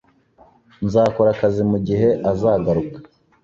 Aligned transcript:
Nzakora 0.85 1.29
akazi 1.35 1.61
mugihe 1.71 2.09
azagaruka. 2.31 2.97